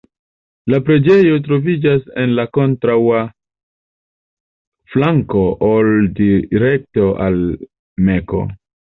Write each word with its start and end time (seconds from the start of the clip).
La 0.73 0.77
enirejo 0.83 1.35
troviĝas 1.47 2.07
en 2.21 2.31
la 2.37 2.45
kontraŭa 2.57 3.19
flanko 4.93 5.43
ol 5.67 5.91
direkto 6.21 7.05
al 7.27 7.37
Mekko. 8.09 8.41